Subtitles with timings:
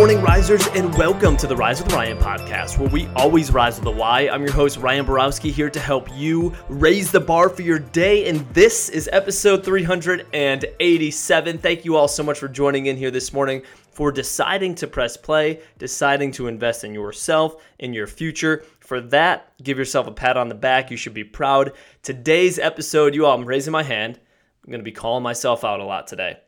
[0.00, 3.86] morning, risers, and welcome to the Rise with Ryan podcast, where we always rise with
[3.86, 4.30] a Y.
[4.32, 8.26] I'm your host, Ryan Borowski, here to help you raise the bar for your day.
[8.26, 11.58] And this is episode 387.
[11.58, 13.60] Thank you all so much for joining in here this morning,
[13.90, 18.64] for deciding to press play, deciding to invest in yourself, in your future.
[18.78, 20.90] For that, give yourself a pat on the back.
[20.90, 21.72] You should be proud.
[22.02, 24.18] Today's episode, you all, I'm raising my hand.
[24.64, 26.38] I'm going to be calling myself out a lot today.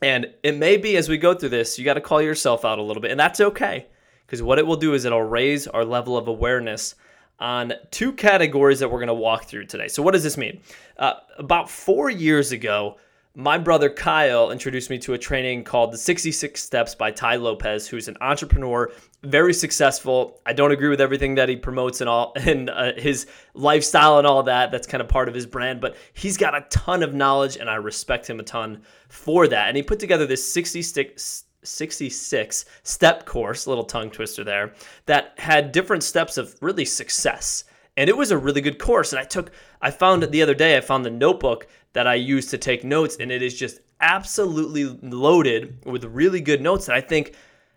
[0.00, 2.78] And it may be as we go through this, you got to call yourself out
[2.78, 3.86] a little bit, and that's okay.
[4.26, 6.94] Because what it will do is it'll raise our level of awareness
[7.40, 9.88] on two categories that we're going to walk through today.
[9.88, 10.60] So, what does this mean?
[10.98, 12.98] Uh, about four years ago,
[13.38, 17.86] my brother Kyle introduced me to a training called the 66 Steps by Tai Lopez,
[17.86, 18.90] who's an entrepreneur,
[19.22, 20.40] very successful.
[20.44, 24.26] I don't agree with everything that he promotes and all and uh, his lifestyle and
[24.26, 24.72] all that.
[24.72, 27.70] That's kind of part of his brand, but he's got a ton of knowledge and
[27.70, 29.68] I respect him a ton for that.
[29.68, 34.74] And he put together this 66 66 step course, little tongue twister there,
[35.06, 37.62] that had different steps of really success
[37.98, 39.12] and it was a really good course.
[39.12, 39.50] And i took
[39.82, 42.84] i found it the other day i found the notebook that i used to take
[42.84, 47.34] notes and it is just absolutely loaded with really good notes that i think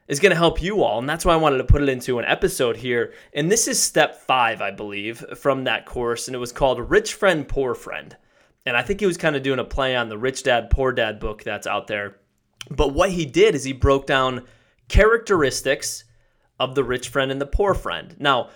[0.08, 1.00] is going to help you all.
[1.00, 3.14] And that's why i wanted to put it into an episode here.
[3.34, 7.16] And this is step five i believe from that course and it was called rich
[7.16, 8.16] friend poor friend.
[8.66, 10.92] And i think he was kind of doing a play on the rich dad poor
[10.92, 12.18] dad book that's out there.
[12.70, 14.46] But what he did is he broke down
[14.88, 16.04] characteristics
[16.60, 18.16] of the rich friend and the poor friend.
[18.20, 18.50] Now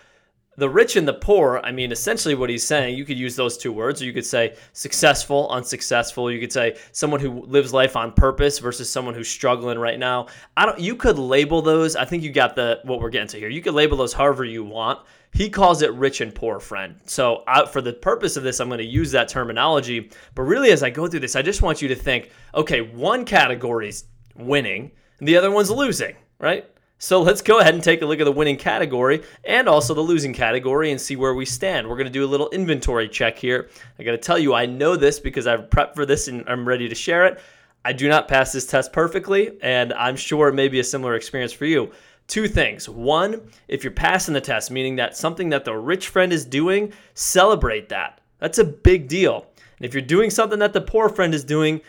[0.57, 3.57] the rich and the poor, I mean, essentially what he's saying, you could use those
[3.57, 6.31] two words, or you could say successful, unsuccessful.
[6.31, 10.27] You could say someone who lives life on purpose versus someone who's struggling right now.
[10.55, 10.79] I don't.
[10.79, 11.95] You could label those.
[11.95, 13.49] I think you got the what we're getting to here.
[13.49, 14.99] You could label those however you want.
[15.33, 16.97] He calls it rich and poor friend.
[17.05, 20.09] So I, for the purpose of this, I'm going to use that terminology.
[20.33, 23.25] But really, as I go through this, I just want you to think, okay, one
[23.25, 24.05] category is
[24.37, 26.65] winning, and the other one's losing, right?
[26.97, 30.01] So let's go ahead and take a look at the winning category and also the
[30.01, 31.87] losing category and see where we stand.
[31.87, 33.69] We're going to do a little inventory check here.
[33.99, 36.67] I got to tell you, I know this because I've prepped for this and I'm
[36.67, 37.39] ready to share it.
[37.83, 41.13] I do not pass this test perfectly, and I'm sure it may be a similar
[41.13, 41.91] experience for you.
[42.27, 42.89] Two things.
[42.89, 46.93] One, if you're passing the test, meaning that something that the rich friend is doing,
[47.13, 48.21] celebrate that.
[48.39, 49.45] That's a big deal.
[49.77, 51.81] And if you're doing something that the poor friend is doing,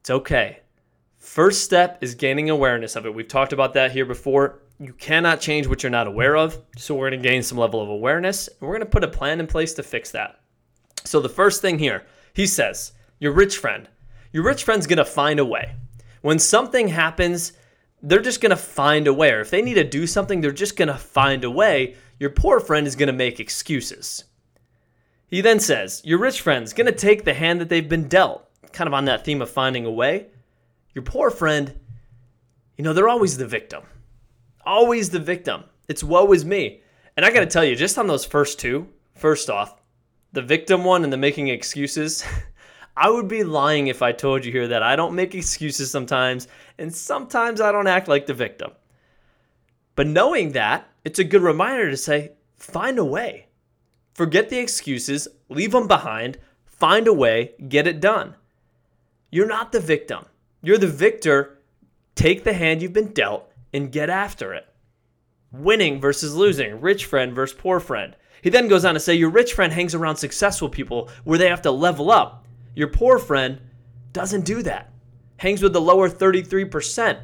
[0.00, 0.60] it's okay.
[1.22, 3.14] First step is gaining awareness of it.
[3.14, 4.58] We've talked about that here before.
[4.80, 6.58] You cannot change what you're not aware of.
[6.76, 9.08] So we're going to gain some level of awareness and we're going to put a
[9.08, 10.40] plan in place to fix that.
[11.04, 13.88] So the first thing here, he says, your rich friend.
[14.32, 15.76] Your rich friend's going to find a way.
[16.22, 17.52] When something happens,
[18.02, 19.30] they're just going to find a way.
[19.30, 21.94] Or if they need to do something, they're just going to find a way.
[22.18, 24.24] Your poor friend is going to make excuses.
[25.28, 28.48] He then says, Your rich friend's going to take the hand that they've been dealt,
[28.72, 30.26] kind of on that theme of finding a way.
[30.94, 31.78] Your poor friend,
[32.76, 33.82] you know, they're always the victim.
[34.64, 35.64] Always the victim.
[35.88, 36.82] It's woe is me.
[37.16, 39.80] And I got to tell you, just on those first two, first off,
[40.32, 42.24] the victim one and the making excuses,
[42.96, 46.48] I would be lying if I told you here that I don't make excuses sometimes,
[46.78, 48.72] and sometimes I don't act like the victim.
[49.94, 53.46] But knowing that, it's a good reminder to say, find a way.
[54.14, 58.34] Forget the excuses, leave them behind, find a way, get it done.
[59.30, 60.26] You're not the victim.
[60.62, 61.58] You're the victor.
[62.14, 64.66] Take the hand you've been dealt and get after it.
[65.50, 68.16] Winning versus losing, rich friend versus poor friend.
[68.42, 71.48] He then goes on to say your rich friend hangs around successful people where they
[71.48, 72.46] have to level up.
[72.74, 73.60] Your poor friend
[74.12, 74.90] doesn't do that.
[75.36, 77.20] Hangs with the lower 33%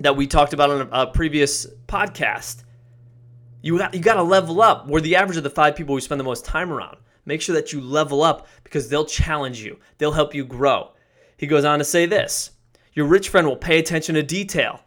[0.00, 2.64] that we talked about on a previous podcast.
[3.62, 4.86] You got, you got to level up.
[4.86, 6.98] We're the average of the five people we spend the most time around.
[7.24, 10.92] Make sure that you level up because they'll challenge you, they'll help you grow.
[11.36, 12.52] He goes on to say this
[12.96, 14.80] your rich friend will pay attention to detail.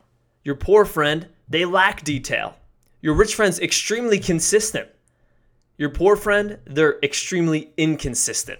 [0.44, 2.56] Your poor friend, they lack detail.
[3.02, 4.90] Your rich friend's extremely consistent.
[5.78, 8.60] Your poor friend, they're extremely inconsistent.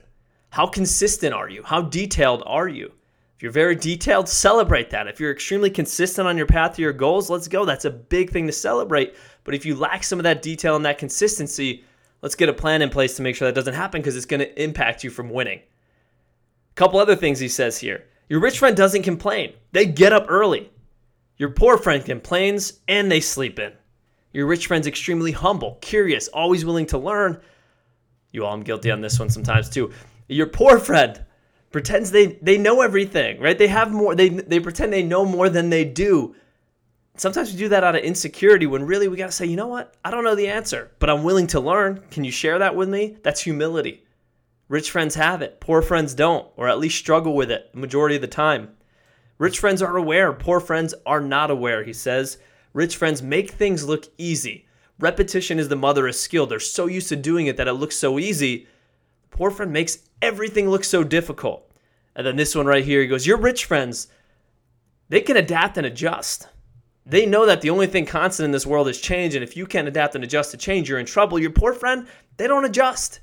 [0.52, 1.64] How consistent are you?
[1.64, 2.94] How detailed are you?
[3.36, 5.08] If you're very detailed, celebrate that.
[5.08, 7.66] If you're extremely consistent on your path to your goals, let's go.
[7.66, 9.16] That's a big thing to celebrate.
[9.44, 11.84] But if you lack some of that detail and that consistency,
[12.22, 14.42] let's get a plan in place to make sure that doesn't happen because it's going
[14.42, 15.60] to impact you from winning.
[15.60, 18.06] A couple other things he says here.
[18.30, 20.72] Your rich friend doesn't complain, they get up early.
[21.38, 23.74] Your poor friend complains and they sleep in.
[24.34, 27.42] Your rich friend's extremely humble, curious, always willing to learn.
[28.32, 29.92] You all, I'm guilty on this one sometimes too.
[30.28, 31.26] Your poor friend
[31.72, 33.58] pretends they, they know everything, right?
[33.58, 36.36] They have more, they, they pretend they know more than they do.
[37.18, 39.68] Sometimes we do that out of insecurity when really we got to say, you know
[39.68, 39.96] what?
[40.06, 42.04] I don't know the answer, but I'm willing to learn.
[42.12, 43.18] Can you share that with me?
[43.24, 44.04] That's humility.
[44.70, 48.16] Rich friends have it, poor friends don't, or at least struggle with it the majority
[48.16, 48.70] of the time.
[49.40, 52.38] Rich friends are aware, poor friends are not aware, he says.
[52.72, 54.68] Rich friends make things look easy.
[55.00, 56.46] Repetition is the mother of skill.
[56.46, 58.68] They're so used to doing it that it looks so easy.
[59.32, 61.72] Poor friend makes everything look so difficult.
[62.16, 64.08] And then this one right here, he goes, Your rich friends,
[65.08, 66.48] they can adapt and adjust.
[67.06, 69.34] They know that the only thing constant in this world is change.
[69.34, 71.40] And if you can't adapt and adjust to change, you're in trouble.
[71.40, 72.06] Your poor friend,
[72.38, 73.22] they don't adjust.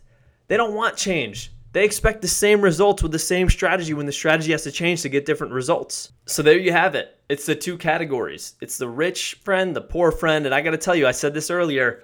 [0.49, 1.53] They don't want change.
[1.73, 5.03] They expect the same results with the same strategy when the strategy has to change
[5.03, 6.13] to get different results.
[6.25, 7.19] So there you have it.
[7.29, 10.47] It's the two categories it's the rich friend, the poor friend.
[10.47, 12.03] And I got to tell you, I said this earlier.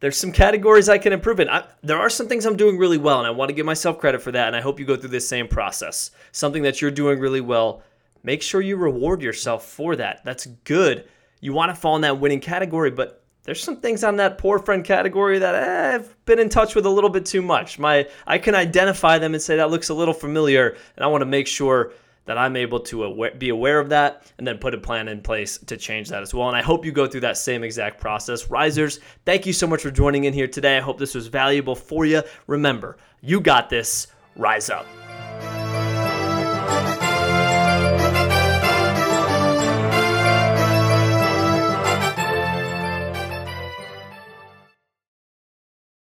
[0.00, 1.48] There's some categories I can improve in.
[1.48, 3.98] I, there are some things I'm doing really well, and I want to give myself
[3.98, 4.46] credit for that.
[4.46, 6.12] And I hope you go through this same process.
[6.30, 7.82] Something that you're doing really well,
[8.22, 10.24] make sure you reward yourself for that.
[10.24, 11.08] That's good.
[11.40, 13.17] You want to fall in that winning category, but
[13.48, 16.84] there's some things on that poor friend category that eh, I've been in touch with
[16.84, 17.78] a little bit too much.
[17.78, 21.22] My I can identify them and say that looks a little familiar, and I want
[21.22, 21.92] to make sure
[22.26, 25.22] that I'm able to aware, be aware of that and then put a plan in
[25.22, 26.48] place to change that as well.
[26.48, 28.50] And I hope you go through that same exact process.
[28.50, 30.76] Risers, thank you so much for joining in here today.
[30.76, 32.20] I hope this was valuable for you.
[32.48, 34.08] Remember, you got this.
[34.36, 34.84] Rise up.